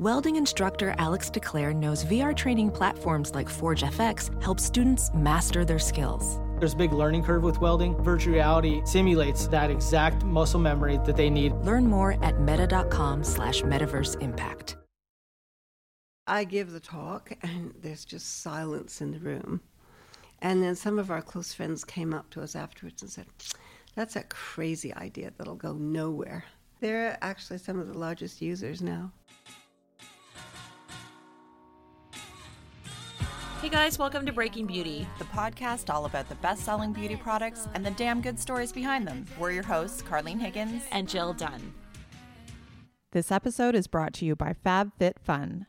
[0.00, 5.78] Welding instructor Alex DeClaire knows VR training platforms like Forge FX help students master their
[5.78, 6.40] skills.
[6.58, 8.02] There's a big learning curve with welding.
[8.02, 11.52] Virtual reality simulates that exact muscle memory that they need.
[11.52, 14.78] Learn more at meta.com slash metaverse impact.
[16.26, 19.60] I give the talk, and there's just silence in the room.
[20.40, 23.26] And then some of our close friends came up to us afterwards and said,
[23.96, 26.46] That's a crazy idea that'll go nowhere.
[26.80, 29.12] They're actually some of the largest users now.
[33.60, 35.06] Hey guys, welcome to Breaking Beauty.
[35.18, 39.06] the podcast all about the best selling beauty products and the damn good stories behind
[39.06, 39.26] them.
[39.38, 40.82] We're your hosts, Carlene Higgins.
[40.90, 41.74] And Jill Dunn.
[43.12, 45.66] This episode is brought to you by FabFitFun.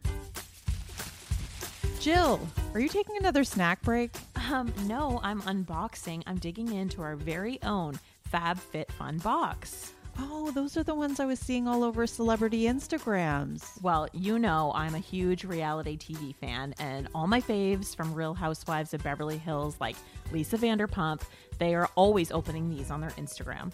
[2.00, 2.40] Jill,
[2.74, 4.16] are you taking another snack break?
[4.50, 6.24] Um, no, I'm unboxing.
[6.26, 9.92] I'm digging into our very own Fab Fit Fun box.
[10.18, 13.82] Oh, those are the ones I was seeing all over celebrity Instagrams.
[13.82, 18.34] Well, you know I'm a huge reality TV fan, and all my faves from Real
[18.34, 19.96] Housewives of Beverly Hills, like
[20.32, 21.22] Lisa Vanderpump,
[21.60, 23.74] they are always opening these on their Instagram.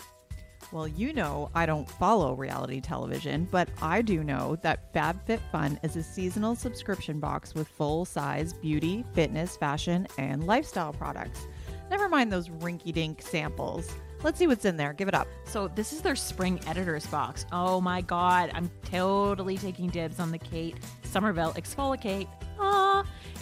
[0.71, 5.95] Well, you know I don't follow reality television, but I do know that FabFitFun is
[5.95, 11.47] a seasonal subscription box with full-size beauty, fitness, fashion, and lifestyle products.
[11.89, 13.89] Never mind those rinky-dink samples.
[14.23, 14.93] Let's see what's in there.
[14.93, 15.27] Give it up.
[15.45, 17.45] So this is their spring editors box.
[17.51, 22.27] Oh my god, I'm totally taking dibs on the Kate Somerville Exfoliate.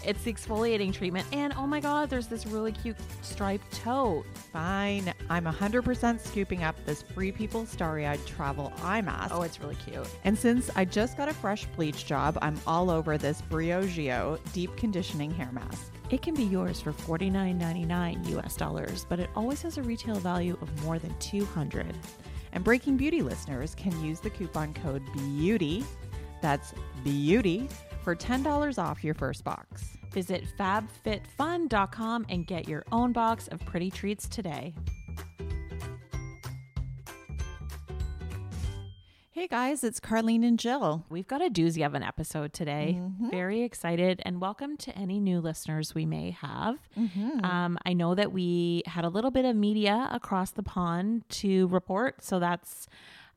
[0.05, 4.25] It's the exfoliating treatment, and oh my god, there's this really cute striped tote.
[4.53, 5.13] Fine.
[5.29, 9.33] I'm 100% scooping up this Free People Starry Eyed Travel eye mask.
[9.33, 10.07] Oh, it's really cute.
[10.23, 14.75] And since I just got a fresh bleach job, I'm all over this Briogeo deep
[14.77, 15.91] conditioning hair mask.
[16.11, 20.55] It can be yours for $49.99 US dollars, but it always has a retail value
[20.61, 21.95] of more than 200.
[22.53, 25.83] And Breaking Beauty listeners can use the coupon code BEAUTY,
[26.41, 26.73] that's
[27.03, 27.67] BEAUTY,
[28.05, 29.97] for $10 off your first box.
[30.13, 34.75] Visit fabfitfun.com and get your own box of pretty treats today.
[39.31, 41.03] Hey guys, it's Carlene and Jill.
[41.09, 42.99] We've got a doozy of an episode today.
[43.31, 46.77] Very excited, and welcome to any new listeners we may have.
[47.43, 51.67] Um, I know that we had a little bit of media across the pond to
[51.67, 52.87] report, so that's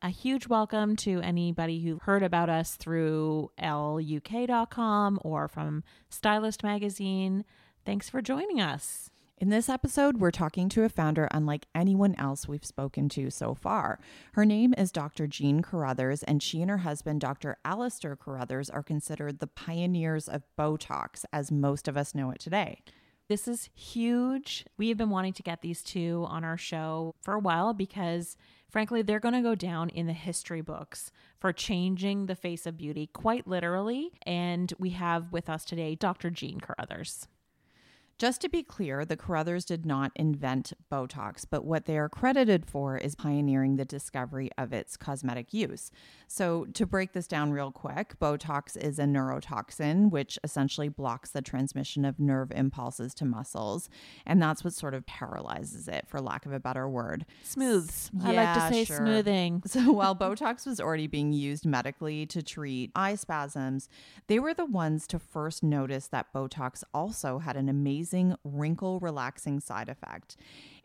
[0.01, 7.45] a huge welcome to anybody who heard about us through luk.com or from Stylist Magazine.
[7.85, 9.11] Thanks for joining us.
[9.39, 13.55] In this episode, we're talking to a founder unlike anyone else we've spoken to so
[13.55, 13.99] far.
[14.33, 15.27] Her name is Dr.
[15.27, 17.57] Jean Carruthers, and she and her husband, Dr.
[17.65, 22.83] Alistair Carruthers, are considered the pioneers of Botox as most of us know it today.
[23.29, 24.65] This is huge.
[24.77, 28.37] We have been wanting to get these two on our show for a while because,
[28.71, 32.77] frankly, they're going to go down in the history books for changing the face of
[32.77, 34.13] beauty quite literally.
[34.25, 36.31] And we have with us today Dr.
[36.31, 37.29] Jean Carruthers.
[38.19, 42.67] Just to be clear, the Carruthers did not invent Botox, but what they are credited
[42.67, 45.93] for is pioneering the discovery of its cosmetic use.
[46.27, 51.41] So, to break this down real quick, Botox is a neurotoxin which essentially blocks the
[51.41, 53.89] transmission of nerve impulses to muscles,
[54.27, 57.25] and that's what sort of paralyzes it, for lack of a better word.
[57.45, 58.11] Smooths.
[58.25, 58.97] I like to say sure.
[58.97, 59.63] smoothing.
[59.79, 63.89] So while Botox was already being used medically to treat eye spasms,
[64.27, 68.08] they were the ones to first notice that Botox also had an amazing
[68.45, 70.37] wrinkle relaxing side effect.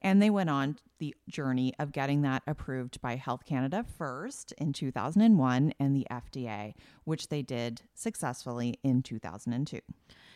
[0.01, 4.73] And they went on the journey of getting that approved by Health Canada first in
[4.73, 6.73] 2001 and the FDA,
[7.03, 9.79] which they did successfully in 2002.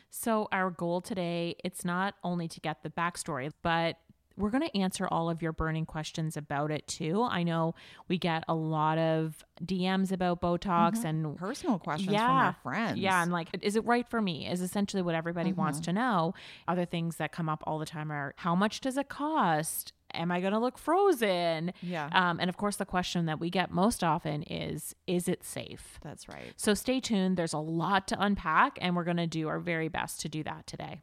[0.09, 3.97] So our goal today, it's not only to get the backstory, but
[4.37, 7.23] we're going to answer all of your burning questions about it too.
[7.23, 7.73] I know
[8.07, 12.99] we get a lot of DMs about Botox and Personal questions from our friends.
[12.99, 14.47] Yeah, and like, is it right for me?
[14.47, 15.59] Is essentially what everybody Mm-hmm.
[15.59, 16.33] wants to know.
[16.67, 19.93] Other things that come up all the time are how much does it cost?
[20.13, 21.73] Am I going to look frozen?
[21.81, 22.09] Yeah.
[22.13, 25.99] Um, and of course, the question that we get most often is, is it safe?
[26.01, 26.53] That's right.
[26.55, 27.35] So stay tuned.
[27.37, 30.43] There's a lot to unpack, and we're going to do our very best to do
[30.43, 31.01] that today.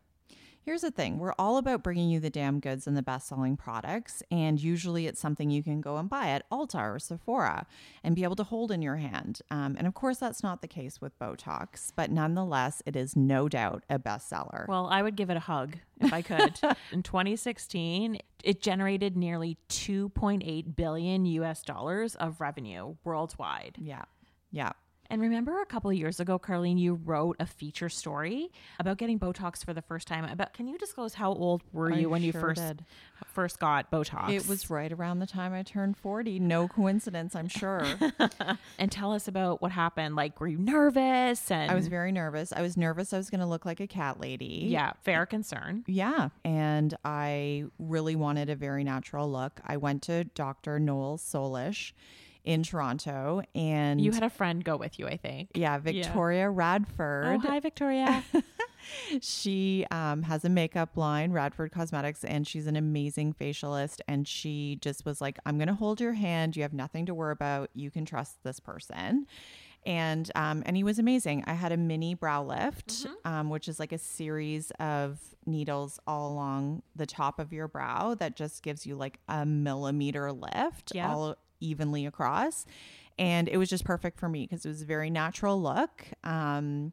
[0.64, 3.54] Here's the thing we're all about bringing you the damn goods and the best selling
[3.54, 4.22] products.
[4.30, 7.66] And usually it's something you can go and buy at Ulta or Sephora
[8.02, 9.40] and be able to hold in your hand.
[9.50, 13.46] Um, and of course, that's not the case with Botox, but nonetheless, it is no
[13.46, 14.66] doubt a bestseller.
[14.66, 16.58] Well, I would give it a hug if I could.
[16.92, 23.76] In 2016, it generated nearly 2.8 billion US dollars of revenue worldwide.
[23.78, 24.04] yeah.
[24.50, 24.70] Yeah.
[25.10, 29.18] And remember a couple of years ago, Carlene, you wrote a feature story about getting
[29.18, 30.24] Botox for the first time.
[30.24, 32.84] About can you disclose how old were I you when you first did.
[33.26, 34.30] first got Botox?
[34.30, 36.38] It was right around the time I turned 40.
[36.38, 37.86] No coincidence, I'm sure.
[38.78, 40.16] and tell us about what happened.
[40.16, 41.50] Like, were you nervous?
[41.50, 42.52] And I was very nervous.
[42.52, 44.66] I was nervous I was going to look like a cat lady.
[44.68, 45.84] yeah, fair concern.
[45.86, 46.30] Yeah.
[46.44, 49.60] And I really wanted a very natural look.
[49.64, 50.78] I went to Dr.
[50.78, 51.92] Noel Solish
[52.44, 55.50] in Toronto and You had a friend go with you, I think.
[55.54, 57.40] yeah, Victoria Oh, Radford.
[57.40, 58.22] hi, Victoria.
[59.22, 64.00] She um, has a makeup line, Radford Cosmetics, and she's an amazing facialist.
[64.06, 66.54] And she just was like, I'm going to hold your hand.
[66.56, 67.70] You have nothing to worry about.
[67.74, 69.26] You can trust this person.
[69.86, 71.44] And um, and he was amazing.
[71.46, 76.32] I had a mini brow lift, um, which is like a series of needles all
[76.32, 81.10] along the top of your brow that just gives you like a millimeter lift Yeah.
[81.12, 82.66] all evenly across.
[83.18, 86.04] And it was just perfect for me because it was a very natural look.
[86.24, 86.92] Um,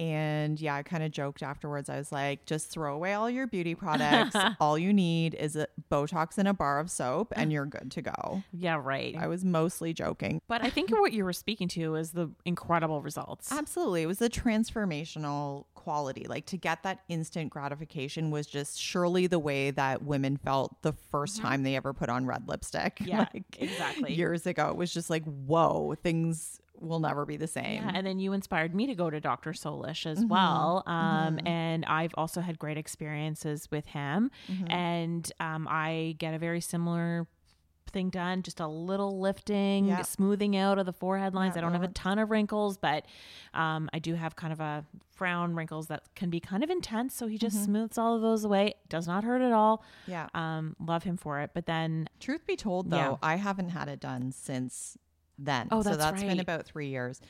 [0.00, 1.90] and yeah, I kind of joked afterwards.
[1.90, 4.34] I was like, just throw away all your beauty products.
[4.58, 8.02] all you need is a Botox and a bar of soap, and you're good to
[8.02, 8.42] go.
[8.52, 9.14] yeah, right.
[9.14, 10.40] I was mostly joking.
[10.48, 13.52] But I think what you were speaking to is the incredible results.
[13.52, 14.02] Absolutely.
[14.02, 16.26] It was the transformational quality.
[16.26, 20.94] Like to get that instant gratification was just surely the way that women felt the
[21.12, 22.96] 1st time they ever put on red lipstick.
[22.96, 23.04] Mm-hmm.
[23.10, 24.14] Yeah, like exactly.
[24.14, 24.68] Years ago.
[24.68, 27.82] It was just like, whoa, things will never be the same.
[27.82, 29.52] Yeah, and then you inspired me to go to Dr.
[29.52, 30.28] Solish as Mm-hmm.
[30.28, 30.82] well.
[30.86, 34.30] Um, And I've also had great experiences with him.
[34.48, 34.70] Mm-hmm.
[34.70, 37.26] And um, I get a very similar
[37.92, 41.56] thing done, just a little lifting, smoothing out of the forehead lines.
[41.56, 43.04] I don't have a ton of wrinkles, but
[43.52, 44.84] um, I do have kind of a
[45.16, 47.14] frown wrinkles that can be kind of intense.
[47.16, 47.64] So he just Mm-hmm.
[47.64, 48.74] smooths all of those away.
[48.88, 49.82] Does not hurt at all.
[50.06, 50.28] Yeah.
[50.34, 51.50] Um, love him for it.
[51.52, 53.14] But then Truth be told, though, Yeah.
[53.22, 54.96] I haven't had it done since
[55.44, 55.68] then.
[55.70, 57.20] Oh, that's so that's that's been about three years.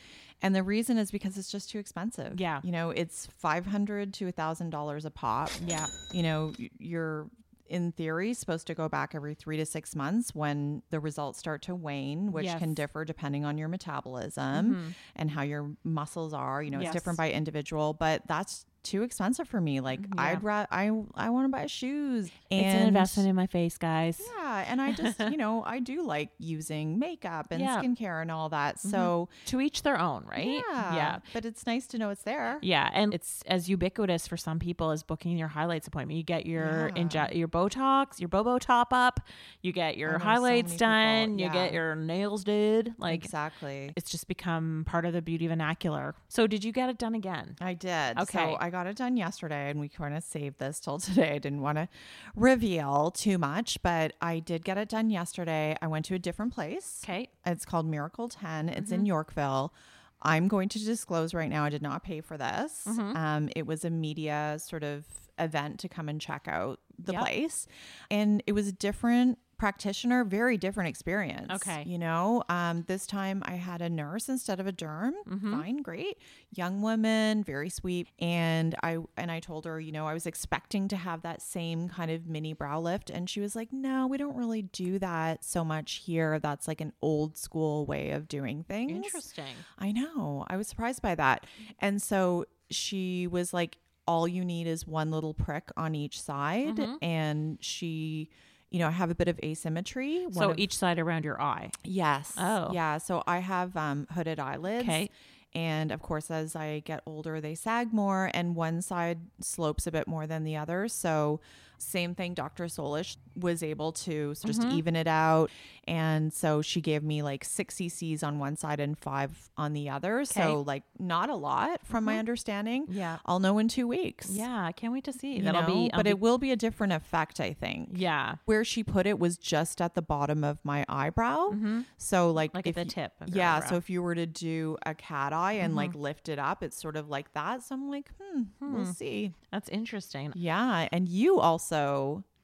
[0.43, 2.41] And the reason is because it's just too expensive.
[2.41, 2.61] Yeah.
[2.63, 5.51] You know, it's five hundred to a thousand dollars a pop.
[5.67, 5.87] Yeah.
[6.13, 7.29] You know, you're
[7.69, 11.63] in theory supposed to go back every three to six months when the results start
[11.63, 12.59] to wane, which Yes.
[12.59, 14.89] can differ depending on your metabolism mm-hmm.
[15.15, 16.63] and how your muscles are.
[16.63, 16.89] You know, Yes.
[16.89, 19.81] it's different by individual, but that's too expensive for me.
[19.81, 20.25] Like mm-hmm, Yeah.
[20.25, 22.31] I'd ra- I I want to buy shoes.
[22.51, 24.21] And it's an investment in my face, guys.
[24.39, 27.81] yeah, and I just, you know, I do like using makeup and Yeah.
[27.81, 28.77] skincare and all that.
[28.79, 28.91] Mm-hmm.
[28.91, 30.47] So, To each their own, right?
[30.69, 31.19] yeah, Yeah.
[31.33, 32.59] But it's nice to know it's there.
[32.63, 36.17] Yeah, and it's as ubiquitous for some people as booking your highlights appointment.
[36.17, 37.03] You get your Yeah.
[37.05, 39.21] inje- your Botox, your Bobo top up,
[39.63, 42.95] you get your so highlights people- done, you get your nails did.
[42.99, 43.93] Like exactly.
[43.97, 46.15] it's just become part of the beauty vernacular.
[46.29, 47.57] So did you get it done again?
[47.61, 48.19] I did.
[48.19, 48.39] Okay.
[48.53, 51.33] So I got it done yesterday and we kind of saved this till today.
[51.33, 51.89] I didn't want to
[52.37, 55.77] reveal too much, but I did get it done yesterday.
[55.83, 57.03] I went to a different place.
[57.05, 57.29] Okay.
[57.45, 58.69] It's called Miracle 10.
[58.69, 58.95] It's Mm-hmm.
[59.01, 59.75] in Yorkville.
[60.23, 62.85] I'm going to disclose right now, I did not pay for this.
[62.87, 63.17] Mm-hmm.
[63.17, 65.05] Um, it was a media sort of
[65.39, 67.23] event to come and check out the Yep.
[67.23, 67.67] place.
[68.11, 71.53] And it was a different practitioner, very different experience.
[71.53, 71.85] Okay.
[71.87, 75.13] You know, um, this time I had a nurse instead of a derm.
[75.29, 75.53] Mm-hmm.
[75.53, 76.17] Fine, great.
[76.51, 78.09] Young woman, very sweet.
[78.19, 81.91] And I and I told her, you know, I was expecting to have that same
[81.91, 83.11] kind of mini brow lift.
[83.11, 86.39] And she was like, no, we don't really do that so much here.
[86.39, 88.93] That's like an old school way of doing things.
[88.93, 89.55] Interesting.
[89.79, 90.47] I know.
[90.49, 91.45] I was surprised by that.
[91.79, 93.77] And so she was like,
[94.09, 96.77] all you need is one little prick on each side.
[96.77, 96.95] Mm-hmm.
[97.03, 98.31] And she,
[98.71, 100.25] you know, I have a bit of asymmetry.
[100.25, 101.71] One So of- each side around your eye.
[101.85, 102.35] Yes.
[102.39, 102.71] Oh.
[102.73, 102.99] Yeah.
[102.99, 104.85] So I have um, hooded eyelids.
[104.89, 105.11] Okay.
[105.55, 109.91] And of course, as I get older, they sag more, and one side slopes a
[109.91, 110.87] bit more than the other.
[110.87, 111.41] So,
[111.81, 112.65] same thing, Dr.
[112.67, 114.71] Solish was able to just Mm-hmm.
[114.79, 115.51] even it out.
[115.87, 119.89] And so she gave me like six cc's on one side and five on the
[119.89, 120.25] other.
[120.25, 122.85] So, like, not a lot from my understanding.
[122.85, 122.99] Mm-hmm.
[122.99, 123.19] Yeah.
[123.27, 124.29] I'll know in two weeks.
[124.31, 125.37] Yeah, I can't wait to see.
[125.37, 125.67] You That'll know?
[125.87, 129.19] be but it will be a different effect, I think yeah, where she put it
[129.19, 131.51] was just at the bottom of my eyebrow.
[131.97, 132.57] So like, Mm-hmm.
[132.59, 133.55] Like at if the tip yeah.
[133.57, 133.61] eyebrow.
[133.61, 133.69] Mm-hmm.
[133.71, 136.81] So if you were to do a cat eye and like lift it up, it's
[136.81, 137.63] sort of like that.
[137.63, 139.33] So I'm like, hmm, we'll see.
[139.51, 140.33] that's interesting.
[140.37, 141.70] Yeah, and you also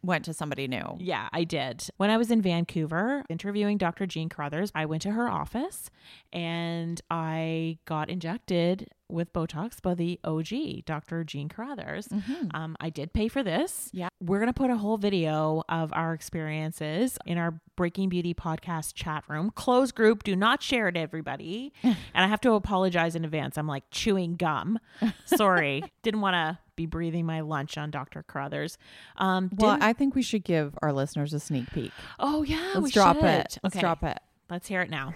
[0.06, 0.96] went to somebody new.
[0.98, 1.88] Yeah, I did.
[1.96, 4.06] When I was in Vancouver interviewing Dr.
[4.06, 5.90] Jean Carruthers, I went to her office
[6.32, 11.24] and I got injected with Botox by the OG, Dr.
[11.24, 12.08] Jean Carruthers.
[12.54, 13.90] Um, I did pay for this.
[13.92, 14.08] Yeah.
[14.20, 18.94] We're going to put a whole video of our experiences in our Breaking Beauty podcast
[18.94, 19.50] chat room.
[19.50, 20.24] Closed group.
[20.24, 21.72] Do not share it, everybody.
[21.82, 23.58] and I have to apologize in advance.
[23.58, 24.78] I'm like chewing gum.
[25.24, 25.84] Sorry.
[26.02, 28.22] Didn't want to be breathing my lunch on Dr.
[28.22, 28.76] Carruthers.
[29.16, 31.90] Um, Well, I think we should give our listeners a sneak peek.
[32.18, 32.72] oh, yeah.
[32.74, 33.24] Let's we drop should.
[33.24, 33.58] it.
[33.62, 33.80] Let's Okay.
[33.80, 34.18] drop it.
[34.50, 35.14] Let's hear it now.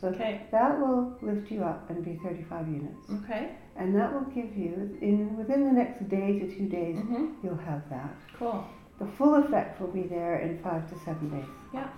[0.00, 3.10] So that will lift you up and be 35 units.
[3.24, 3.52] Okay.
[3.76, 6.98] And that will give you, in within the next day to two days,
[7.42, 8.14] you'll have that.
[8.38, 8.64] Cool.
[8.98, 11.48] The full effect will be there in five to seven days.
[11.72, 11.88] Yeah.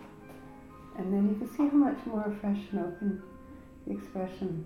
[0.99, 3.23] And then you can see how much more fresh and open
[3.87, 4.65] the expression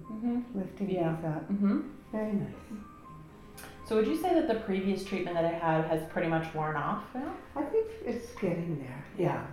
[0.54, 1.14] lifting Yeah.
[1.16, 1.48] these up.
[1.50, 1.80] Mm-hmm.
[2.12, 2.54] Very nice.
[3.86, 6.76] So would you say that the previous treatment that I had has pretty much worn
[6.76, 7.34] off now?
[7.54, 9.04] I think it's getting there.
[9.18, 9.44] Yeah.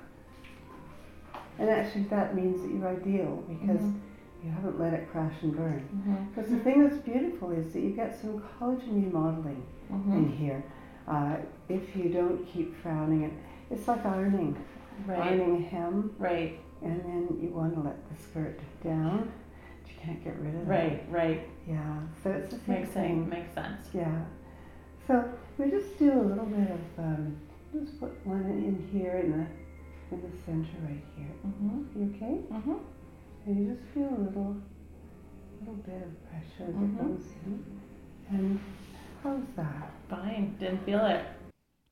[1.60, 4.46] And actually, that means that you're ideal because mm-hmm.
[4.48, 5.88] you haven't let it crash and burn.
[5.94, 6.26] Mm-hmm.
[6.34, 10.14] Because the thing that's beautiful is that you get some collagen remodeling mm-hmm.
[10.14, 10.64] in here.
[11.08, 11.36] Uh,
[11.68, 13.34] if you don't keep frowning, it,
[13.70, 14.58] it's like ironing,
[15.10, 16.60] ironing a hem, Right.
[16.82, 19.32] and then you want to let the skirt down.
[20.04, 20.66] Can't get rid of it.
[20.68, 21.04] Right.
[21.10, 21.50] Right.
[21.68, 22.00] Yeah.
[22.24, 23.20] So it's the same Makes thing.
[23.24, 23.30] sense.
[23.34, 23.88] Makes sense.
[23.94, 24.22] Yeah.
[25.08, 27.38] So we just do a little bit of um,
[27.74, 31.28] just put one in here in the in the center right here.
[31.46, 32.00] Mm-hmm.
[32.00, 32.42] You okay?
[32.52, 32.74] Mm-hmm.
[33.46, 34.58] And you just feel a little
[35.60, 36.98] little bit of pressure as Mhm.
[36.98, 37.64] goes in.
[38.30, 38.60] And
[39.24, 39.92] how's that?
[40.10, 40.56] Fine.
[40.60, 41.24] Didn't feel it.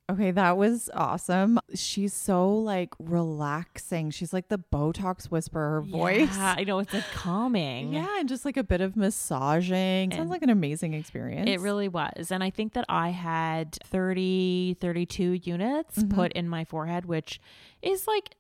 [0.10, 1.60] Okay, that was awesome.
[1.76, 4.10] She's so like relaxing.
[4.10, 6.36] She's like the Botox whisperer voice.
[6.36, 7.94] Yeah, I know it's like calming.
[8.00, 10.12] Yeah, and just like a bit of massaging.
[10.12, 11.50] Sounds like an amazing experience.
[11.50, 12.32] It really was.
[12.32, 16.14] And I think that I had 30, 32 units Mhm.
[16.16, 17.40] put in my forehead, which
[17.82, 18.36] is like,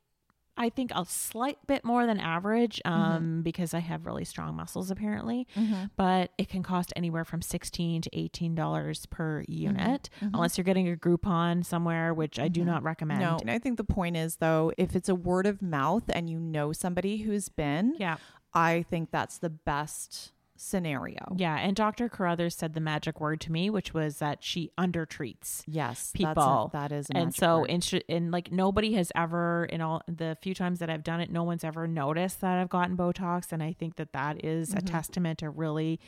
[0.60, 4.92] I think a slight bit more than average um, because I have really strong muscles
[4.92, 5.48] apparently.
[5.56, 5.90] Mhm.
[5.96, 10.32] But it can cost anywhere from 16 to $18 per unit, Mhm.
[10.34, 12.66] unless you're getting a Groupon somewhere, which I do Mhm.
[12.66, 13.22] not recommend.
[13.22, 16.30] No, and I think the point is though, if it's a word of mouth and
[16.30, 18.18] you know somebody who's been, Yeah.
[18.54, 21.36] I think that's the best scenario.
[21.38, 21.56] Yeah.
[21.58, 22.10] And Dr.
[22.10, 25.64] Carruthers said the magic word to me, which was that she undertreats.
[25.68, 26.70] Yes, people.
[26.74, 27.84] That's a, that is, and so word.
[27.84, 31.32] sh- and like nobody has ever in all the few times that i've done it
[31.32, 34.78] no one's ever noticed that i've gotten botox and i think that that is Mm-hmm.
[34.78, 36.00] a testament to really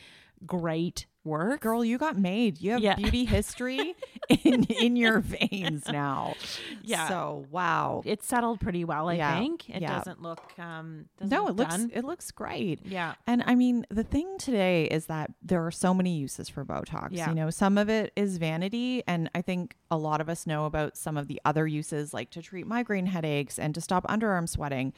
[0.46, 2.60] great work girl, you got made.
[2.60, 2.96] You have Yeah.
[2.96, 3.94] beauty history
[4.28, 6.34] in in your veins now.
[6.82, 7.08] Yeah.
[7.10, 8.02] So wow.
[8.06, 9.98] it's settled pretty well i Yeah, think it yeah.
[10.00, 11.92] doesn't look um doesn't No, look it looks done.
[11.94, 12.80] it looks great.
[12.86, 16.66] yeah And I mean, the thing today is that there are so many uses for
[16.66, 17.10] Botox.
[17.12, 17.30] Yeah.
[17.30, 19.04] You know, some of it is vanity.
[19.06, 22.32] And I think a lot of us know about some of the other uses, like
[22.32, 24.94] to treat migraine headaches and to stop underarm sweating.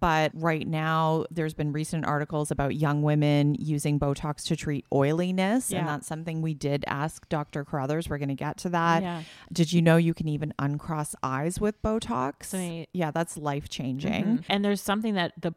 [0.00, 5.70] But right now, there's been recent articles about young women using Botox to treat oiliness.
[5.70, 5.78] Yeah.
[5.80, 7.64] And that's something we did ask Dr.
[7.64, 8.08] Carruthers.
[8.08, 9.02] We're going to get to that.
[9.02, 9.22] Yeah.
[9.52, 12.46] Did you know you can even uncross eyes with Botox?
[12.46, 12.88] Sweet.
[12.92, 14.24] Yeah, that's life changing.
[14.24, 14.44] Mhm.
[14.48, 15.54] and there's something that the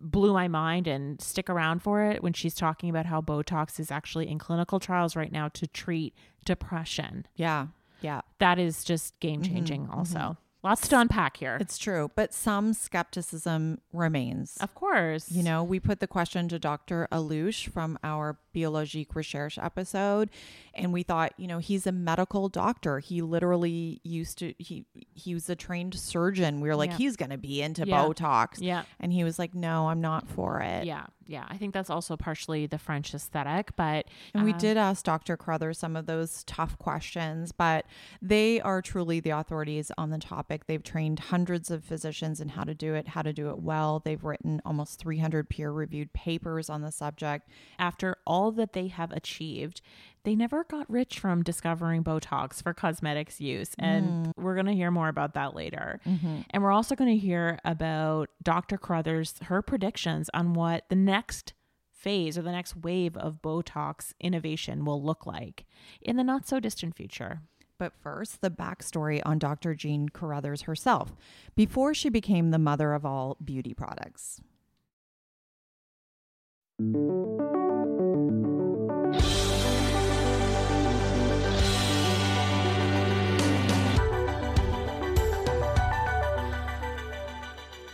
[0.00, 3.90] blew my mind and stick around for it when she's talking about how botox is
[3.90, 6.14] actually in clinical trials right now to treat
[6.44, 7.66] depression Yeah.
[8.00, 8.20] Yeah.
[8.38, 13.80] that is just game changing also lots to unpack here It's true, but some skepticism
[13.92, 14.56] remains.
[14.60, 17.08] of course You know, we put the question to Dr.
[17.12, 20.30] Allouche from our Biologique Recherche episode,
[20.74, 22.98] and we thought, you know, he's a medical doctor.
[22.98, 24.84] He literally used to he
[25.14, 26.60] he was a trained surgeon.
[26.60, 26.96] We were like, Yeah.
[26.96, 28.04] he's going to be into Yeah.
[28.04, 28.56] Botox.
[28.58, 30.86] yeah And he was like, no, I'm not for it.
[30.86, 34.76] yeah yeah i think that's also partially the french aesthetic but And we uh, did
[34.76, 35.36] ask Dr.
[35.36, 37.86] Carruthers some of those tough questions, but
[38.20, 40.66] they are truly the authorities on the topic.
[40.66, 44.00] They've trained hundreds of physicians in how to do it, how to do it well.
[44.04, 47.48] They've written almost 300 peer reviewed papers on the subject.
[47.78, 49.80] after all that they have achieved,
[50.24, 53.70] they never got rich from discovering Botox for cosmetics use.
[53.78, 54.32] And mm.
[54.36, 56.00] we're going to hear more about that later.
[56.06, 56.40] Mm-hmm.
[56.50, 58.78] And we're also going to hear about Dr.
[58.78, 61.54] Carruthers, her predictions on what the next
[61.92, 65.66] phase or the next wave of Botox innovation will look like
[66.00, 67.40] in the not so distant future.
[67.78, 69.74] But first, the backstory on Dr.
[69.74, 71.14] Jean Carruthers herself
[71.54, 74.40] before she became the mother of all beauty products.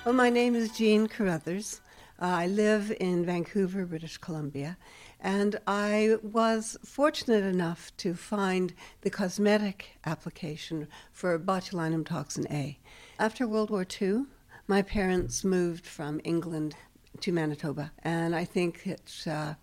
[0.04, 1.80] Well, my name is Jean Carruthers.
[2.18, 4.76] I live in Vancouver, British Columbia,
[5.18, 12.78] and I was fortunate enough to find the cosmetic application for botulinum toxin A.
[13.18, 14.26] After World War II,
[14.68, 16.76] my parents moved from England
[17.20, 19.54] to Manitoba, and I think it, uh,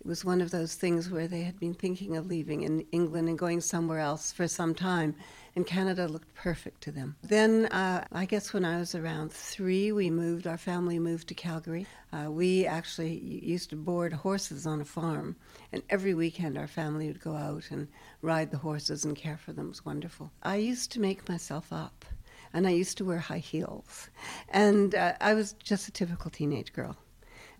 [0.00, 3.28] it was one of those things where they had been thinking of leaving in England
[3.28, 5.14] and going somewhere else for some time,
[5.56, 7.16] and Canada looked perfect to them.
[7.22, 11.34] Then, uh, I guess when I was around three, we moved, our family moved to
[11.34, 11.86] Calgary.
[12.12, 15.34] Uh, we actually used to board horses on a farm,
[15.72, 17.88] and every weekend our family would go out and
[18.22, 19.66] ride the horses and care for them.
[19.66, 20.30] It was wonderful.
[20.44, 22.04] I used to make myself up,
[22.52, 24.10] and I used to wear high heels,
[24.50, 26.96] and uh, I was just a typical teenage girl.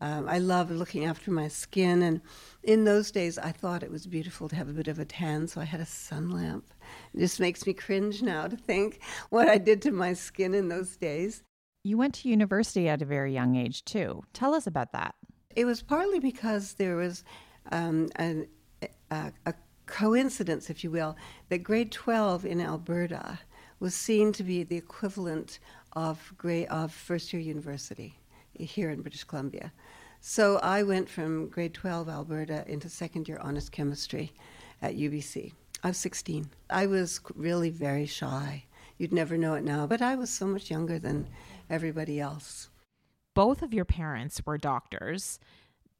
[0.01, 2.21] Um, I love looking after my skin, and
[2.63, 5.49] in those days, I thought it was beautiful to have a bit of a tan,
[5.49, 6.67] so I had a sun lamp.
[7.15, 9.01] It just makes me cringe now to think
[9.31, 11.43] what I did to my skin in those days.
[11.83, 14.23] You went to university at a very young age, too.
[14.33, 15.15] Tell us about that.
[15.57, 17.25] It was partly because there was
[17.73, 18.47] um, a,
[19.11, 19.55] a
[19.87, 21.17] coincidence, if you will,
[21.49, 23.39] that grade 12 in Alberta
[23.81, 25.59] was seen to be the equivalent
[25.93, 28.19] of grade of first year university
[28.53, 29.73] here in British Columbia.
[30.21, 34.33] So I went from grade 12 Alberta into second year honors chemistry
[34.83, 35.53] at UBC.
[35.83, 36.51] I was 16.
[36.71, 38.65] I was really very shy.
[38.97, 41.29] You'd never know it now, but I was so much younger than
[41.71, 42.69] everybody else.
[43.35, 45.39] Both of your parents were doctors.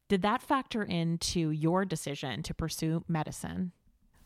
[0.09, 3.71] Did that factor into your decision to pursue medicine?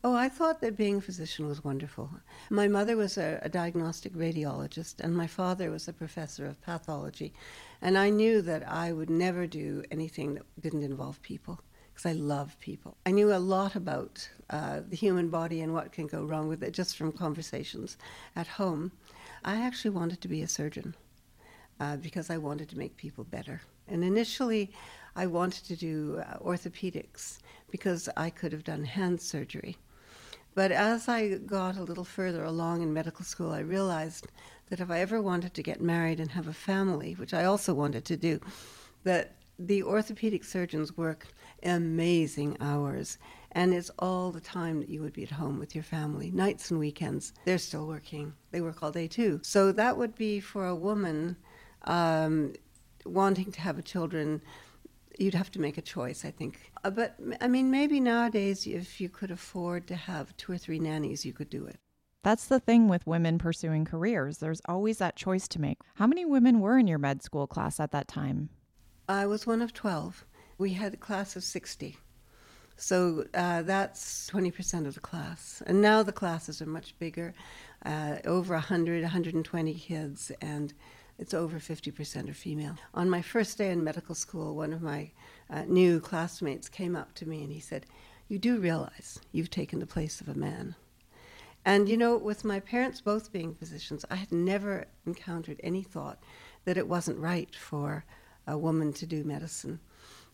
[0.06, 2.10] Oh, I thought that being a physician was wonderful.
[2.50, 7.32] My mother was a, a, diagnostic radiologist, and my father was a professor of pathology.
[7.80, 11.58] And I knew that I would never do anything that didn't involve people
[11.88, 12.98] because I love people.
[13.06, 16.62] I knew a lot about uh, the human body and what can go wrong with
[16.62, 17.96] it just from conversations
[18.36, 18.92] at home.
[19.42, 20.94] I actually wanted to be a surgeon
[21.80, 23.62] uh, because I wanted to make people better.
[23.88, 24.70] And initially,
[25.16, 27.38] I wanted to do uh, orthopedics
[27.70, 29.78] because I could have done hand surgery.
[30.54, 34.28] But as I got a little further along in medical school, I realized
[34.70, 37.74] that if I ever wanted to get married and have a family, which I also
[37.74, 38.40] wanted to do,
[39.02, 41.26] that the orthopedic surgeons work
[41.62, 43.18] amazing hours.
[43.52, 46.70] And it's all the time that you would be at home with your family nights
[46.70, 47.32] and weekends.
[47.44, 48.34] They're still working.
[48.50, 49.40] They work all day too.
[49.42, 51.36] So that would be for a woman
[51.84, 52.54] um,
[53.04, 54.42] wanting to have a children
[55.18, 56.72] you'd have to make a choice, I think.
[56.82, 60.78] Uh, but I mean, maybe nowadays, if you could afford to have two or three
[60.78, 61.78] nannies, you could do it.
[62.22, 64.38] That's the thing with women pursuing careers.
[64.38, 65.78] There's always that choice to make.
[65.96, 68.48] How many women were in your med school class at that time?
[69.08, 70.24] I was one of 12.
[70.56, 71.98] We had a class of 60.
[72.76, 75.62] So uh, that's 20% of the class.
[75.66, 77.34] And now the classes are much bigger,
[77.84, 80.72] uh, over 100, 120 kids, and
[81.18, 82.76] it's over 50% are female.
[82.92, 85.10] On my first day in medical school, one of my
[85.48, 87.86] uh, new classmates came up to me and he said,
[88.28, 90.74] You do realize you've taken the place of a man.
[91.64, 96.22] And you know, with my parents both being physicians, I had never encountered any thought
[96.64, 98.04] that it wasn't right for
[98.46, 99.80] a woman to do medicine.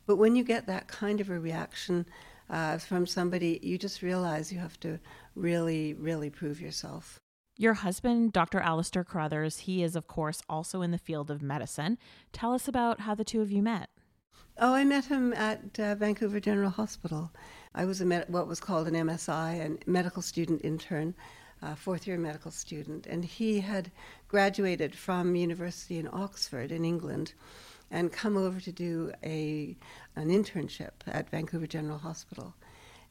[0.06, 2.06] But when you get that kind of a reaction
[2.48, 4.98] uh, from somebody, you just realize you have to
[5.36, 7.20] really, really prove yourself.
[7.60, 8.58] Your husband, Dr.
[8.58, 11.98] Alistair Carruthers, he is, of course, also in the field of medicine.
[12.32, 13.90] Tell us about how the two of you met.
[14.56, 17.30] Oh, I met him at uh, Vancouver General Hospital.
[17.74, 21.14] I was a med- what was called an MSI, a medical student intern,
[21.60, 23.90] uh, fourth year medical student, and he had
[24.26, 27.34] graduated from university in Oxford in England
[27.90, 29.76] and come over to do a
[30.16, 32.54] an internship at Vancouver General Hospital.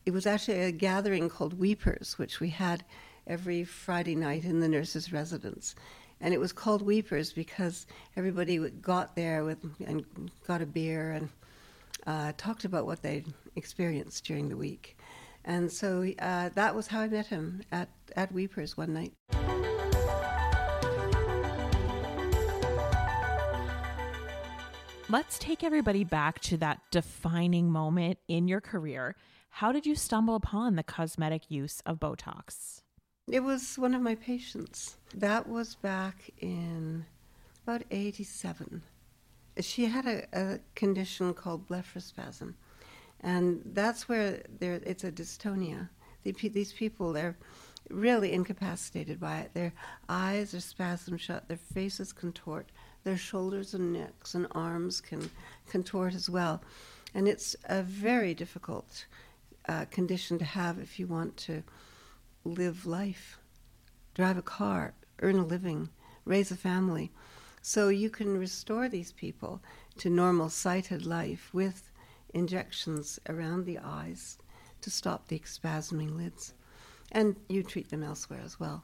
[0.07, 2.83] It was actually a gathering called Weepers, which we had
[3.30, 5.76] every Friday night in the nurses' residence.
[6.20, 7.88] And it was called Weepers because
[8.18, 10.04] everybody got there with and
[10.46, 11.30] got a beer and
[12.06, 14.98] uh, talked about what they'd experienced during the week.
[15.46, 19.13] And so uh, that was how I met him at, at Weepers one night.
[25.12, 29.15] Let's take everybody back to that defining moment in your career.
[29.50, 32.82] How did you stumble upon the cosmetic use of Botox?
[33.32, 34.98] It was one of my patients.
[35.13, 37.06] That was back in
[37.63, 38.82] about 87.
[39.60, 42.56] She had a, a condition called blepharospasm,
[43.20, 45.89] and that's where there, it's a dystonia.
[46.24, 47.38] The, these people, they're
[47.92, 49.54] really incapacitated by it.
[49.54, 49.74] Their
[50.08, 52.72] eyes are spasm shut, their faces contort,
[53.04, 55.30] their shoulders and necks and arms can
[55.70, 56.63] contort as well.
[57.13, 59.06] And it's a very difficult
[59.68, 61.62] uh, condition to have if you want to
[62.43, 63.39] live life,
[64.13, 65.89] drive a car, earn a living,
[66.25, 67.12] raise a family.
[67.62, 69.62] So you can restore these people
[69.97, 71.91] to normal sighted life with
[72.34, 74.38] injections around the eyes
[74.82, 76.54] to stop the spasming lids.
[77.12, 78.84] And you treat them elsewhere as well.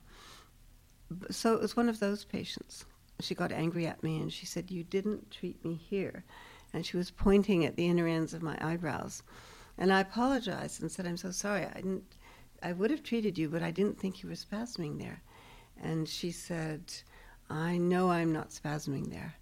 [1.29, 2.85] So it was one of those patients.
[3.21, 6.25] She got angry at me and she said, You didn't treat me here.
[6.73, 9.23] And she was pointing at the inner ends of my eyebrows.
[9.77, 11.65] And I apologized and said, I'm so sorry.
[11.65, 12.15] I didn't
[12.65, 15.21] I would have treated you, but I didn't think you were spasming there.
[15.79, 16.91] And she said,
[17.47, 19.35] I know I'm not spasming there,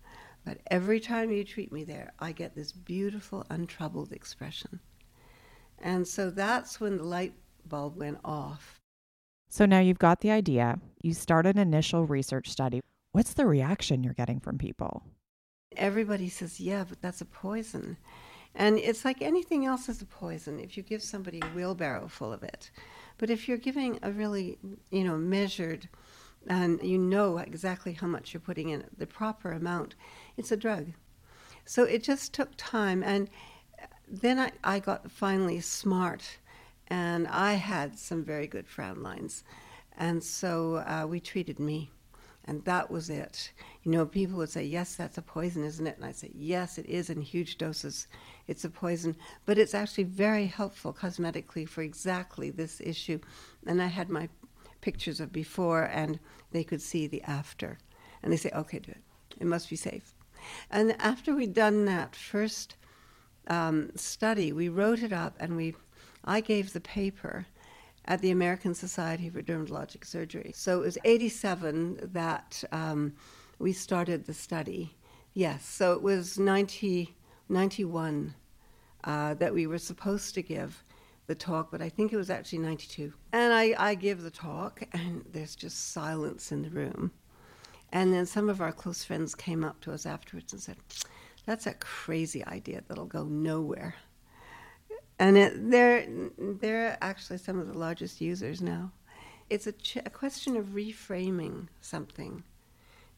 [0.44, 4.82] but every time you treat me there, I get this beautiful, untroubled expression.
[5.80, 7.34] And so that's when the light
[7.66, 8.82] bulb went off.
[9.48, 10.80] So now you've got the idea.
[11.02, 12.82] You start an initial research study.
[13.14, 15.02] What's the reaction you're getting from people?
[15.78, 17.96] Everybody says, yeah, but that's a poison.
[18.54, 22.34] And it's like anything else is a poison if you give somebody a wheelbarrow full
[22.34, 22.70] of it.
[23.18, 24.58] But if you're giving a really,
[24.92, 25.88] you know, measured
[26.48, 29.96] and you know exactly how much you're putting in the proper amount,
[30.38, 30.94] it's a drug.
[31.66, 33.04] So it just took time.
[33.04, 33.30] And
[34.08, 36.38] then I, I got finally smart
[36.88, 39.44] and I had some very good frown lines.
[39.98, 41.92] And so uh, we treated me.
[42.46, 43.52] And that was it.
[43.84, 45.96] You know, people would say, Yes, that's a poison, isn't it?
[45.96, 48.08] And I say, Yes, it is in huge doses.
[48.48, 49.16] It's a poison.
[49.46, 53.20] But it's actually very helpful cosmetically for exactly this issue.
[53.66, 54.28] And I had my
[54.82, 56.20] pictures of before, and
[56.52, 57.78] they could see the after.
[58.22, 59.02] And they say, Okay, do it.
[59.40, 60.14] It must be safe.
[60.70, 62.76] And after we'd done that first
[63.48, 65.76] um, study, we wrote it up and we,
[66.26, 67.46] I gave the paper
[68.06, 70.52] at the American Society for Dermatologic Surgery.
[70.56, 73.14] So it was 87 that um,
[73.60, 74.96] we started the study.
[75.34, 77.16] Yes, so it was 90,
[77.50, 78.36] 91
[79.04, 80.84] uh, that we were supposed to give
[81.28, 83.14] the talk, but I think it was actually 92.
[83.32, 87.12] And I, I give the talk, and there's just silence in the room.
[87.92, 90.78] And then some of our close friends came up to us afterwards and said,
[91.46, 93.96] That's a crazy idea that'll go nowhere
[95.20, 98.92] and it, they're they're actually some of the largest users now.
[99.50, 102.44] It's a, ch- a question of reframing something.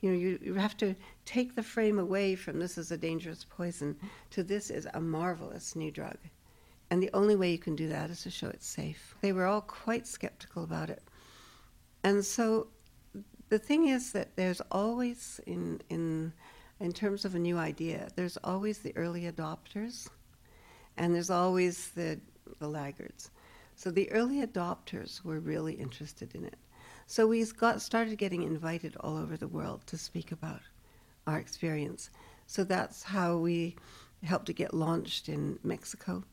[0.02, 3.46] You know, you, you have to take the frame away from this is a dangerous
[3.50, 3.96] poison
[4.32, 6.18] to this is a marvelous new drug.
[6.90, 9.16] And the only way you can do that is to show it's safe.
[9.22, 11.02] They were all quite skeptical about it.
[12.04, 12.68] And so
[13.50, 16.34] the thing is that there's always, in, in,
[16.80, 20.10] in terms of a new idea, there's always the early adopters
[20.98, 22.20] and there's always the,
[22.60, 23.32] the laggards.
[23.76, 26.58] So the early adopters were really interested in it.
[27.08, 30.62] So we got started getting invited all over the world to speak about
[31.28, 32.10] our experience.
[32.48, 33.76] So that's how we
[34.24, 36.24] helped to get launched in Mexico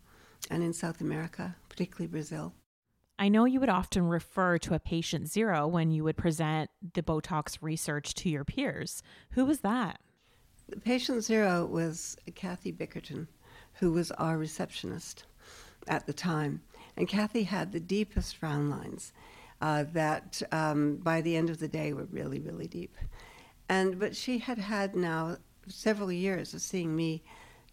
[0.51, 2.55] and in South America, particularly Brazil.
[3.19, 7.03] I know you would often refer to a patient zero when you would present the
[7.03, 9.03] Botox research to your peers.
[9.33, 10.01] Who was that?
[10.85, 13.29] Patient zero was Kathy Bickerton
[13.83, 15.25] who was our receptionist
[15.89, 16.63] at the time.
[16.97, 19.13] And Kathy had the deepest frown lines
[19.61, 22.97] uh, that um, by the end of the day were really, really deep.
[23.69, 27.25] And but she had had now several years of seeing me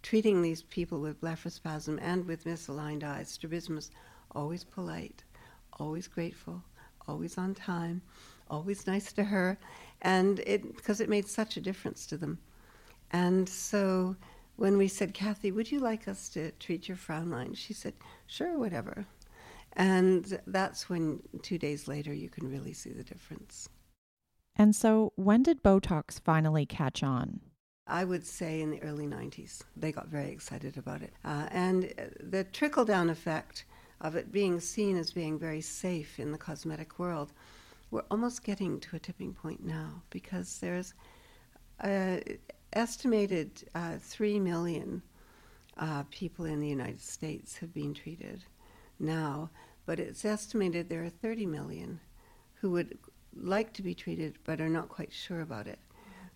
[0.02, 3.92] treating these people with blepharospasm and with misaligned eyes, strabismus,
[4.32, 5.22] always polite,
[5.78, 6.60] always grateful,
[7.06, 8.02] always on time,
[8.50, 9.56] always nice to her,
[10.02, 12.36] and it because it made such a difference to them.
[13.12, 14.16] And so
[14.60, 17.54] when we said, Kathy, would you like us to treat your frown line?
[17.54, 17.94] She said,
[18.26, 19.06] sure, whatever.
[19.72, 23.70] And that's when two days later you can really see the difference.
[24.54, 27.40] And so, when did Botox finally catch on?
[27.86, 29.62] I would say in the early 90s.
[29.78, 31.14] They got very excited about it.
[31.24, 33.64] Uh, and the trickle down effect
[34.02, 37.32] of it being seen as being very safe in the cosmetic world,
[37.90, 40.92] we're almost getting to a tipping point now because there's.
[41.82, 42.18] Uh,
[42.72, 45.02] estimated uh, 3 million
[45.78, 48.44] uh, people in the United States have been treated
[48.98, 49.50] now,
[49.86, 52.00] but it's estimated there are 30 million
[52.54, 52.98] who would
[53.34, 55.78] like to be treated but are not quite sure about it.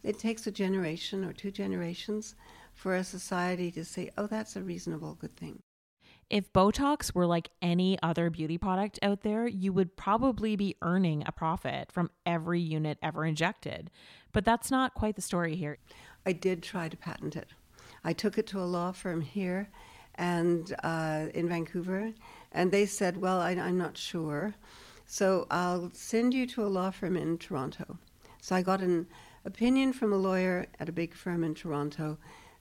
[0.02, 2.34] It takes a generation or two generations
[2.74, 5.60] for a society to say, oh, that's a reasonable, good thing.
[6.30, 11.22] If Botox were like any other beauty product out there, you would probably be earning
[11.26, 13.90] a profit from every unit ever injected.
[14.32, 15.78] But that's not quite the story here.
[16.26, 17.48] I did try to patent it.
[18.02, 19.68] I took it to a law firm here
[20.16, 22.12] and uh, in Vancouver,
[22.52, 24.54] and they said, "Well, I, I'm not sure,
[25.06, 27.98] so I'll send you to a law firm in Toronto."
[28.40, 29.06] So I got an
[29.44, 32.18] opinion from a lawyer at a big firm in Toronto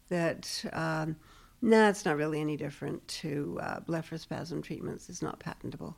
[0.10, 0.66] that.
[0.74, 1.18] Um,
[1.62, 5.10] nah, it's not really any different to uh, blepharospasm treatments.
[5.10, 5.96] It's not patentable.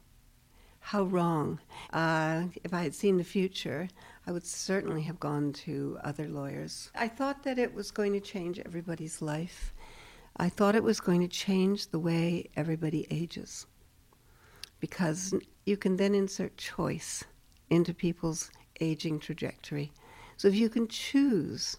[0.89, 1.60] How wrong.
[1.91, 3.88] Uh, if I had seen the future,
[4.28, 6.91] I would certainly have gone to other lawyers.
[6.93, 9.74] I thought that it was going to change everybody's life.
[10.38, 13.65] I thought it was going to change the way everybody ages
[14.80, 15.34] because
[15.65, 17.24] you can then insert choice
[17.71, 19.91] into people's aging trajectory.
[20.38, 21.78] So if you can choose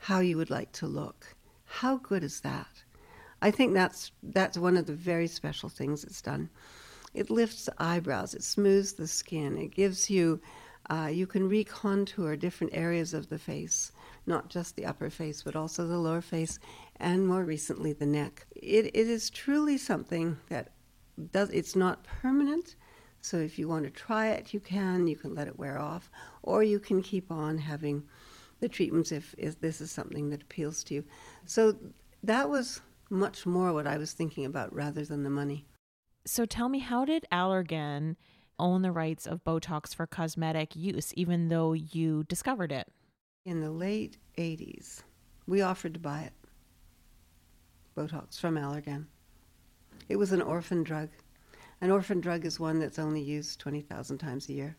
[0.00, 1.36] how you would like to look,
[1.66, 2.82] how good is that?
[3.42, 6.50] I think that's that's one of the very special things it's done.
[7.14, 10.40] It lifts the eyebrows, it smooths the skin, it gives you
[10.90, 13.92] uh, you can recontour different areas of the face,
[14.26, 16.58] not just the upper face, but also the lower face,
[16.96, 18.44] and more recently the neck.
[18.56, 20.72] It, it is truly something that
[21.30, 21.48] does.
[21.50, 22.74] It's not permanent,
[23.20, 25.06] so if you want to try it, you can.
[25.06, 26.10] You can let it wear off,
[26.42, 28.02] or you can keep on having
[28.58, 31.04] the treatments if, if this is something that appeals to you.
[31.46, 31.76] So
[32.24, 35.66] that was much more what I was thinking about rather than the money.
[36.26, 38.16] So tell me, how did Allergan
[38.58, 42.88] own the rights of Botox for cosmetic use, even though you discovered it?
[43.46, 45.02] In the late 80s,
[45.46, 46.32] we offered to buy it
[47.96, 49.06] Botox from Allergan.
[50.08, 51.08] It was an orphan drug.
[51.80, 54.76] An orphan drug is one that's only used 20,000 times a year.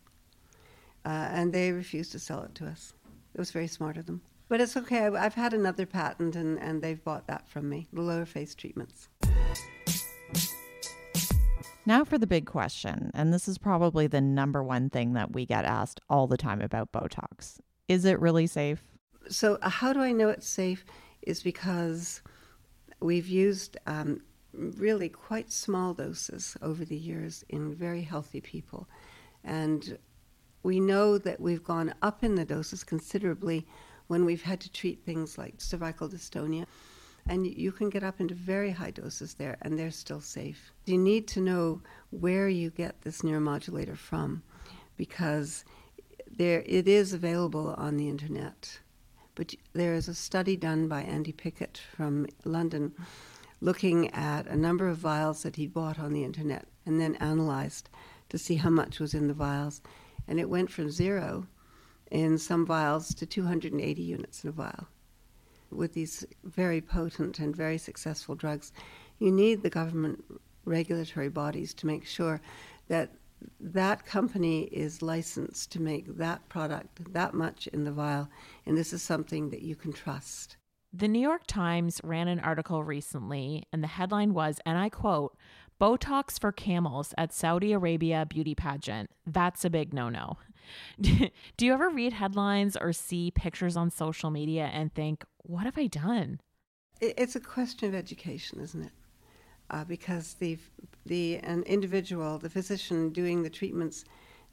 [1.04, 2.94] Uh, and they refused to sell it to us.
[3.34, 4.22] It was very smart of them.
[4.48, 5.06] But it's okay.
[5.06, 9.08] I've had another patent, and, and they've bought that from me the lower face treatments.
[11.84, 15.44] Now for the big question, and this is probably the number one thing that we
[15.44, 17.58] get asked all the time about Botox.
[17.88, 18.82] Is it really safe?
[19.28, 20.84] So, uh, how do I know it's safe?
[21.22, 22.22] Is because
[23.00, 28.88] we've used um, really quite small doses over the years in very healthy people.
[29.42, 29.98] And
[30.62, 33.66] we know that we've gone up in the doses considerably
[34.06, 36.66] when we've had to treat things like cervical dystonia
[37.28, 40.72] and you can get up into very high doses there and they're still safe.
[40.86, 41.80] You need to know
[42.10, 44.42] where you get this neuromodulator from
[44.96, 45.64] because
[46.30, 48.80] there it is available on the internet.
[49.34, 52.92] But there is a study done by Andy Pickett from London
[53.60, 57.88] looking at a number of vials that he bought on the internet and then analyzed
[58.28, 59.80] to see how much was in the vials.
[60.26, 61.46] And it went from zero
[62.10, 64.88] in some vials to 280 units in a vial
[65.72, 68.72] with these very potent and very successful drugs,
[69.18, 70.24] you need the government
[70.64, 72.40] regulatory bodies to make sure
[72.88, 73.10] that
[73.58, 78.28] that company is licensed to make that product that much in the vial,
[78.66, 80.56] and this is something that you can trust.
[80.92, 85.36] The New York Times ran an article recently, and the headline was, and I quote,
[85.80, 89.10] Botox for camels at Saudi Arabia beauty pageant.
[89.26, 90.36] That's a big no no.
[91.00, 95.78] Do you ever read headlines or see pictures on social media and think, what have
[95.78, 96.40] I done?
[97.00, 98.92] It's a question of education, isn't it?
[99.70, 100.58] Uh, because the
[101.06, 104.04] the an individual, the physician doing the treatments,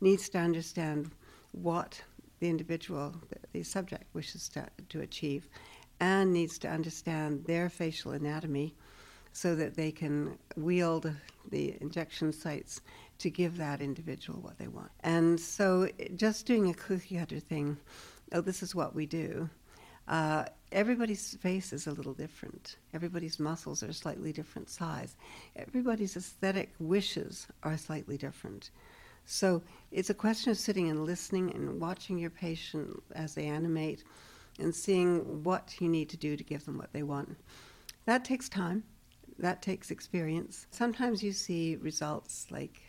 [0.02, 1.12] needs to understand
[1.52, 2.02] what
[2.40, 5.50] the individual, the, the subject, wishes to, to achieve,
[6.00, 8.74] and needs to understand their facial anatomy,
[9.34, 11.12] so that they can wield
[11.52, 12.82] the injection sites
[13.20, 14.92] to give that individual what they want.
[15.02, 17.78] And so, just doing a cookie cutter thing,
[18.32, 19.50] oh, this is what we do.
[20.08, 22.78] Uh, everybody's face is a little different.
[22.94, 25.16] Everybody's muscles are slightly different size.
[25.56, 28.70] Everybody's aesthetic wishes are slightly different.
[29.26, 34.04] So it's a question of sitting and listening and watching your patient as they animate
[34.60, 37.38] and seeing what you need to do to give them what they want.
[38.06, 38.84] That takes time.
[39.38, 40.68] That takes experience.
[40.72, 42.82] Sometimes you see results like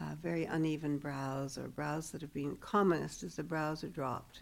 [0.00, 4.40] uh, very uneven brows or brows that have been commonest as the brows are dropped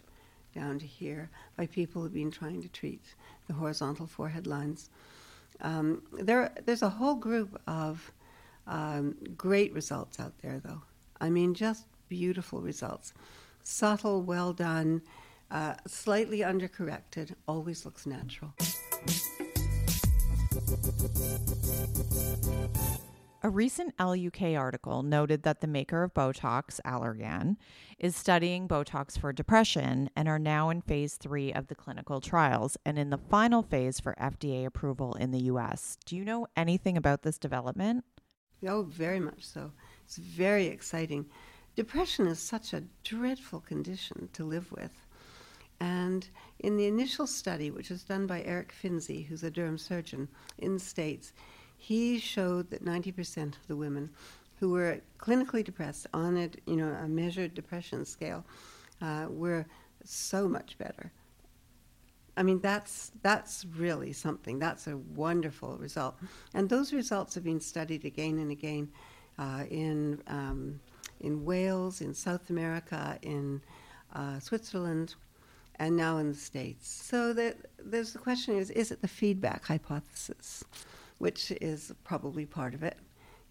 [0.53, 3.03] down to here by people who've been trying to treat
[3.47, 4.89] the horizontal forehead lines.
[5.61, 8.11] Um, there, there's a whole group of
[8.67, 10.81] um, great results out there, though.
[11.19, 13.13] I mean, just beautiful results.
[13.63, 15.01] Subtle, well done,
[15.51, 18.53] uh, slightly undercorrected, always looks natural.
[23.43, 27.55] A recent LUK article noted that the maker of Botox, Allergan,
[27.97, 32.77] is studying Botox for depression and are now in phase three of the clinical trials
[32.85, 35.97] and in the final phase for FDA approval in the US.
[36.05, 38.05] Do you know anything about this development?
[38.67, 39.71] Oh, very much so.
[40.05, 41.25] It's very exciting.
[41.75, 44.93] Depression is such a dreadful condition to live with.
[45.79, 50.27] And in the initial study, which was done by Eric Finzi, who's a derm surgeon
[50.59, 51.33] in the States,
[51.81, 54.11] he showed that 90% of the women
[54.59, 58.45] who were clinically depressed on a, you know, a measured depression scale
[59.01, 59.65] uh, were
[60.03, 61.11] so much better.
[62.37, 64.59] I mean, that's, that's really something.
[64.59, 66.17] That's a wonderful result.
[66.53, 68.91] And those results have been studied again and again
[69.39, 70.79] uh, in, um,
[71.19, 73.59] in Wales, in South America, in
[74.13, 75.15] uh, Switzerland,
[75.77, 76.87] and now in the States.
[76.87, 80.63] So that there's the question is, is it the feedback hypothesis,
[81.21, 82.97] which is probably part of it.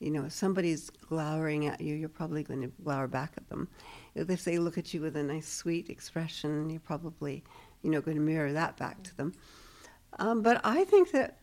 [0.00, 3.68] You know, if somebody's glowering at you, you're probably going to glower back at them.
[4.16, 7.44] If they look at you with a nice, sweet expression, you're probably,
[7.82, 9.34] you know, going to mirror that back to them.
[10.18, 11.38] Um, but I think that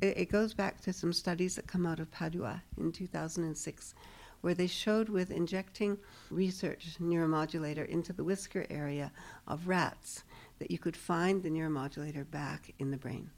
[0.00, 3.94] it, it goes back to some studies that come out of Padua in 2006,
[4.42, 5.98] where they showed with injecting
[6.30, 9.10] research neuromodulator into the whisker area
[9.48, 10.22] of rats
[10.60, 13.32] that you could find the neuromodulator back in the brain.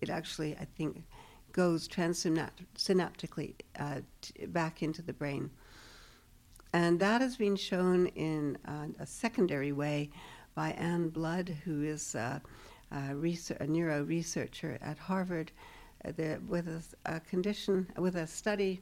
[0.00, 1.02] It actually, I think,
[1.52, 5.50] goes transsynaptically uh, t- back into the brain.
[6.72, 10.10] And that has been shown in uh, a secondary way
[10.54, 12.38] by Anne Blood, who is uh,
[12.92, 15.50] a, research, a neuro researcher at Harvard,
[16.04, 18.80] uh, the, with a, a, condition, with a study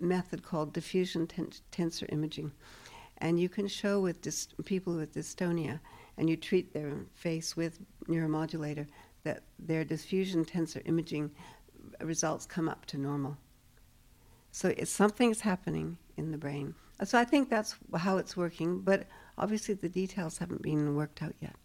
[0.00, 2.50] method called diffusion ten- tensor imaging.
[3.18, 4.20] And you can show with
[4.64, 5.80] people with dystonia,
[6.16, 7.78] and you treat their face with
[8.08, 8.86] neuromodulator,
[9.24, 11.30] that their diffusion tensor imaging
[12.06, 13.36] results come up to normal.
[14.50, 16.74] So something's happening in the brain.
[17.04, 19.06] So I think that's how it's working, but
[19.38, 21.56] obviously the details haven't been worked out yet.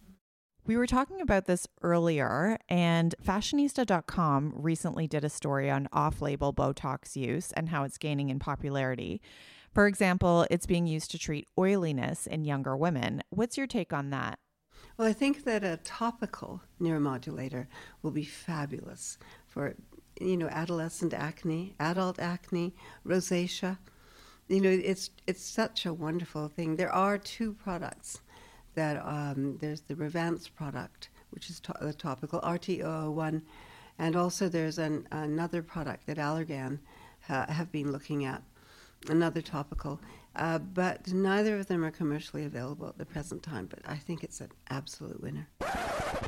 [0.66, 6.52] We were talking about this earlier, and fashionista.com recently did a story on off label
[6.52, 9.22] Botox use and how it's gaining in popularity.
[9.72, 13.22] For example, it's being used to treat oiliness in younger women.
[13.30, 14.38] What's your take on that?
[14.96, 17.68] Well, I think that a topical neuromodulator
[18.02, 19.74] will be fabulous for
[20.20, 22.74] you know adolescent acne, adult acne,
[23.06, 23.78] rosacea.
[24.48, 26.76] You know, it's it's such a wonderful thing.
[26.76, 28.20] There are two products
[28.74, 33.42] that um, there's the Revance product, which is to- the topical RT001,
[33.98, 36.78] and also there's an, another product that Allergan
[37.26, 38.42] ha- have been looking at,
[39.08, 40.00] another topical.
[40.36, 43.66] Uh, but neither of them are commercially available at the present time.
[43.66, 45.48] But I think it's an absolute winner.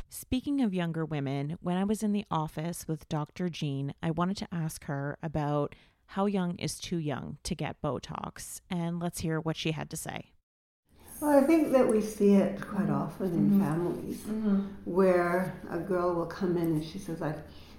[0.09, 3.49] Speaking of younger women, when I was in the office with Dr.
[3.49, 8.61] Jean, I wanted to ask her about how young is too young to get Botox.
[8.69, 10.31] And let's hear what she had to say.
[11.21, 13.63] Well, I think that we see it quite often in mm-hmm.
[13.63, 14.67] families mm-hmm.
[14.85, 17.35] where a girl will come in and she says, I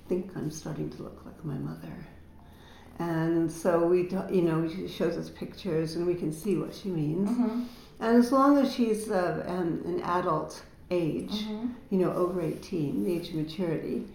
[0.08, 2.06] think I'm starting to look like my mother.
[2.98, 6.88] And so we, you know, she shows us pictures and we can see what she
[6.88, 7.30] means.
[7.30, 7.62] Mm-hmm.
[8.00, 10.62] And as long as she's uh, an, an, adult
[10.92, 11.68] age, mm-hmm.
[11.90, 14.06] you know, over 18, the age of maturity,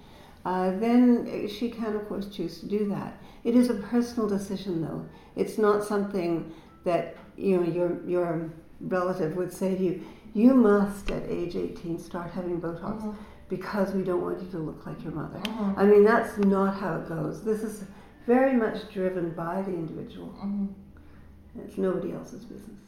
[0.46, 3.18] uh, then she can, of course, choose to do that.
[3.44, 5.06] It is a personal decision, though.
[5.36, 6.52] It's not something
[6.86, 12.00] that, you know, your, your relative would say to you, you must at age 18
[12.00, 13.12] start having Botox mm-hmm.
[13.50, 15.40] because we don't want you to look like your mother.
[15.40, 15.80] Mm-hmm.
[15.80, 17.44] I mean, that's not how it goes.
[17.44, 17.84] This is
[18.26, 20.28] very much driven by the individual.
[20.28, 20.68] Mm-hmm.
[21.66, 22.87] It's nobody else's business.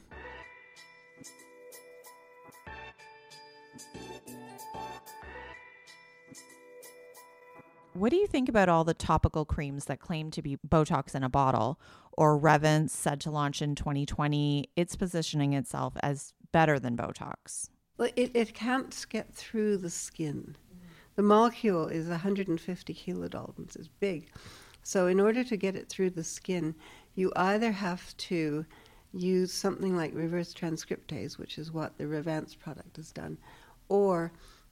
[8.00, 11.22] What do you think about all the topical creams that claim to be Botox in
[11.22, 11.82] a bottle?
[12.14, 17.68] Or Revance said to launch in 2020, it's positioning itself as better than Botox.
[17.98, 20.56] Well, it, it can't get through the skin.
[21.18, 24.30] The molecule is 150 kilodaltons, it's big.
[24.82, 26.76] So, in order to get it through the skin,
[27.16, 28.66] you either have to
[29.12, 33.38] use something like reverse transcriptase, which is what the Revance product has done,
[33.90, 34.32] or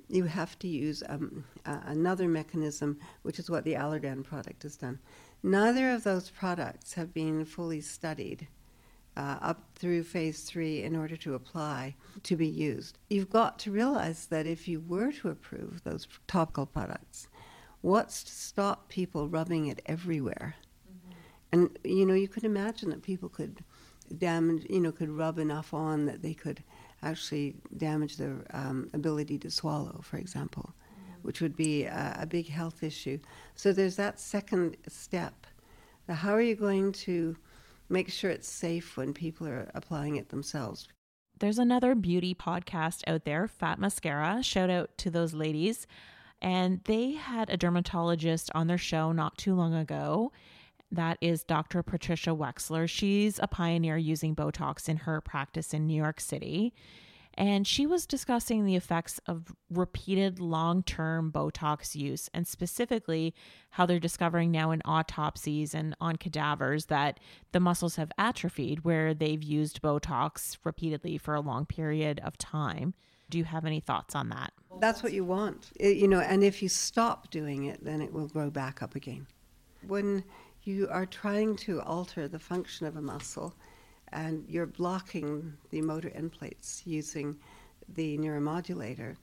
[0.09, 4.77] you have to use um, uh, another mechanism, which is what the Allergan product has
[4.77, 4.99] done.
[5.43, 8.47] Neither of those products have been fully studied
[9.17, 12.99] uh, up through phase three in order to apply to be used.
[13.09, 17.27] You've got to realize that if you were to approve those topical products,
[17.81, 20.55] what's to stop people rubbing it everywhere?
[20.89, 21.13] Mm-hmm.
[21.51, 23.63] And you know, you could imagine that people could
[24.17, 26.63] damage, you know, could rub enough on that they could
[27.03, 30.73] actually damage their um, ability to swallow, for example,
[31.21, 33.19] which would be a, a, big health issue.
[33.55, 35.45] So there's that second step.
[36.07, 37.35] Now, how are you going to
[37.89, 40.87] make sure it's safe when people are applying it themselves?
[41.39, 44.41] There's another beauty podcast out there, Fat Mascara.
[44.41, 45.85] Shout out to those ladies.
[46.41, 50.31] And they had a dermatologist on their show not too long ago
[50.91, 51.83] that is Dr.
[51.83, 52.87] Patricia Wexler.
[52.87, 56.73] She's a pioneer using Botox in her practice in New York City.
[57.37, 63.35] And she was discussing the effects of repeated long term Botox use, and specifically
[63.69, 67.19] how they're discovering now in autopsies and on cadavers that
[67.51, 72.95] the muscles have atrophied where they've used Botox repeatedly for a long period of time.
[73.29, 74.51] Do you have any thoughts on that?
[74.79, 75.71] That's what you want.
[75.79, 78.95] It, you know, and if you stop doing it, then it will grow back up
[78.95, 79.27] again.
[79.85, 80.23] When
[80.67, 83.55] you are trying to alter the function of a muscle,
[84.11, 87.37] and you're blocking the motor end plates using
[87.95, 89.15] the neuromodulator,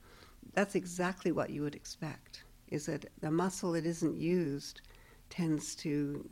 [0.55, 2.45] that's exactly what you would expect.
[2.69, 4.81] Is that the muscle that isn't used
[5.31, 6.25] tends to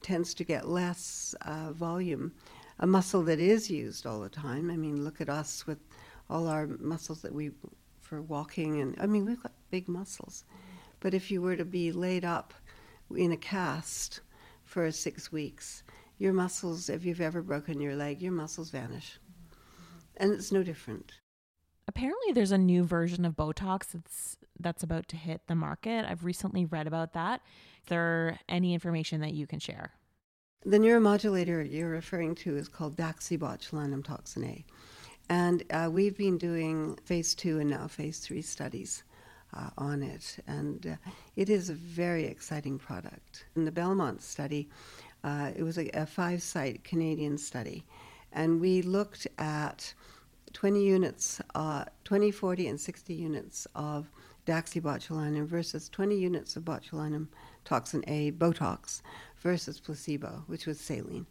[0.00, 2.32] tends to get less uh, volume.
[2.78, 4.70] A muscle that is used all the time.
[4.70, 5.78] I mean, look at us with
[6.30, 7.50] all our muscles that we
[8.00, 10.44] for walking, and I mean, we've got big muscles.
[11.00, 12.54] But if you were to be laid up
[13.14, 14.20] in a cast
[14.64, 15.82] for six weeks,
[16.18, 19.18] your muscles, if you've ever broken your leg, your muscles vanish.
[20.16, 21.12] And it's no different.
[21.86, 26.04] Apparently there's a new version of Botox that's that's about to hit the market.
[26.04, 27.40] I've recently read about that.
[27.82, 29.92] Is there any information that you can share?
[30.66, 34.64] The neuromodulator you're referring to is called daxibotulinum toxin A.
[35.30, 39.04] And uh, we've been doing phase two and now phase three studies
[39.54, 40.38] uh, on it.
[40.46, 43.46] And uh, it is a very exciting product.
[43.56, 44.68] In the Belmont study,
[45.24, 47.84] uh, it was a, a five site Canadian study.
[48.32, 49.92] And we looked at
[50.52, 54.10] 20 units, uh, 20, 40, and 60 units of
[54.46, 57.28] daxibotulinum versus 20 units of botulinum
[57.64, 59.02] toxin A, Botox,
[59.40, 61.26] versus placebo, which was saline.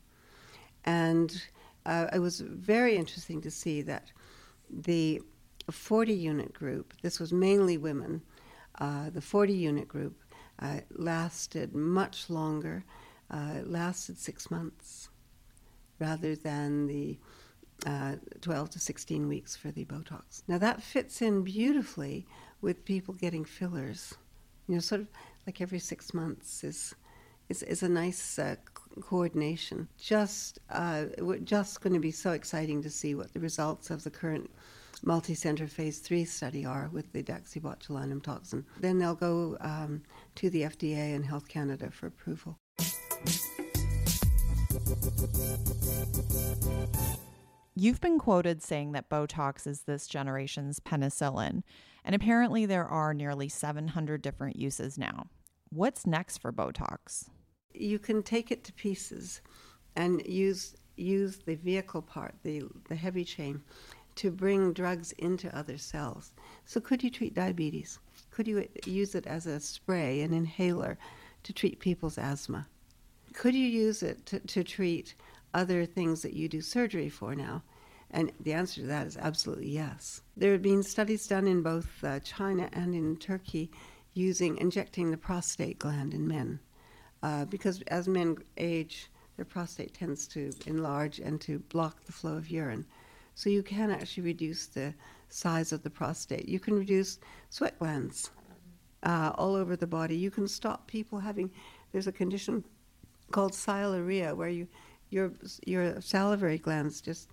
[0.85, 1.41] And
[1.85, 4.11] uh, it was very interesting to see that
[4.69, 5.21] the
[5.71, 8.21] 40 unit group, this was mainly women,
[8.79, 10.21] uh, the 40 unit group
[10.59, 12.83] uh, lasted much longer,
[13.29, 15.09] uh, lasted six months
[15.99, 17.17] rather than the
[17.85, 20.41] uh, 12 to 16 weeks for the Botox.
[20.47, 22.25] Now that fits in beautifully
[22.61, 24.15] with people getting fillers.
[24.67, 25.07] You know, sort of
[25.45, 26.95] like every six months is
[27.49, 28.55] is, is a nice uh,
[28.99, 29.87] coordination.
[29.97, 31.05] Just uh,
[31.43, 34.49] just going to be so exciting to see what the results of the current
[35.03, 38.65] multi-center phase three study are with the daxibotulinum toxin.
[38.79, 40.03] Then they'll go um,
[40.35, 42.57] to the FDA and Health Canada for approval.
[47.75, 51.61] You've been quoted saying that Botox is this generation's penicillin,
[52.03, 55.27] and apparently there are nearly 700 different uses now.
[55.69, 57.29] What's next for Botox?
[57.73, 59.41] You can take it to pieces
[59.95, 63.61] and use use the vehicle part, the, the heavy chain,
[64.17, 66.33] to bring drugs into other cells.
[66.65, 67.99] So, could you treat diabetes?
[68.31, 70.97] Could you use it as a spray, an inhaler,
[71.43, 72.67] to treat people's asthma?
[73.33, 75.15] Could you use it to, to treat
[75.53, 77.63] other things that you do surgery for now?
[78.11, 80.21] And the answer to that is absolutely yes.
[80.35, 83.69] There have been studies done in both uh, China and in Turkey
[84.13, 86.59] using injecting the prostate gland in men.
[87.21, 92.35] Uh, because as men age, their prostate tends to enlarge and to block the flow
[92.35, 92.85] of urine.
[93.37, 94.95] So you can actually reduce the
[95.29, 96.49] size of the prostate.
[96.49, 97.19] You can reduce
[97.51, 98.31] sweat glands
[99.03, 100.17] uh, all over the body.
[100.17, 101.51] You can stop people having,
[101.91, 102.63] there's a condition
[103.29, 104.67] called sialorrhea where you,
[105.11, 105.31] your,
[105.67, 107.29] your salivary glands just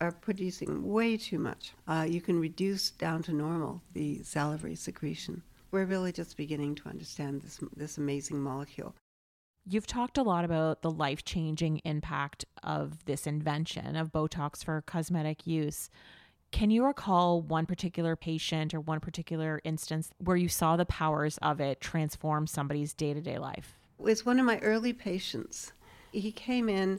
[0.00, 1.74] are producing way too much.
[1.86, 5.42] Uh, you can reduce down to normal the salivary secretion.
[5.70, 8.94] We're really just beginning to understand this, this amazing molecule.
[9.64, 14.82] You've talked a lot about the life changing impact of this invention of Botox for
[14.82, 15.88] cosmetic use.
[16.50, 21.38] Can you recall one particular patient or one particular instance where you saw the powers
[21.38, 23.78] of it transform somebody's day to day life?
[24.00, 25.72] It was one of my early patients.
[26.10, 26.98] He came in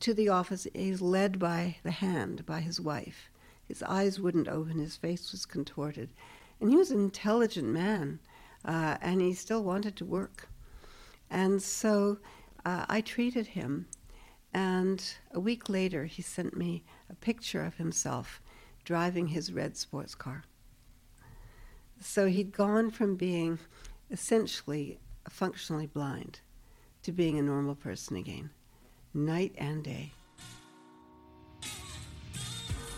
[0.00, 0.66] to the office.
[0.74, 3.30] He's led by the hand by his wife.
[3.64, 6.10] His eyes wouldn't open, his face was contorted.
[6.60, 8.18] And he was an intelligent man,
[8.62, 10.48] uh, and he still wanted to work.
[11.32, 12.18] And so
[12.64, 13.86] uh, I treated him.
[14.54, 15.02] And
[15.32, 18.42] a week later, he sent me a picture of himself
[18.84, 20.44] driving his red sports car.
[22.00, 23.58] So he'd gone from being
[24.10, 26.40] essentially functionally blind
[27.02, 28.50] to being a normal person again,
[29.14, 30.12] night and day.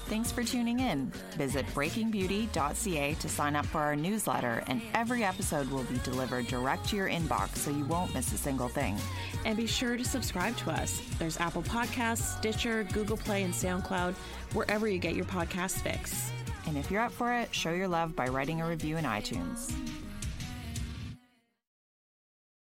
[0.07, 1.11] Thanks for tuning in.
[1.37, 6.91] Visit breakingbeauty.ca to sign up for our newsletter, and every episode will be delivered direct
[6.91, 8.99] to your inbox so you won't miss a single thing.
[9.47, 11.01] And be sure to subscribe to us.
[11.19, 14.15] There's Apple Podcasts, Stitcher, Google Play, and SoundCloud,
[14.53, 16.31] wherever you get your podcast fix.
[16.67, 19.75] And if you're up for it, show your love by writing a review in iTunes.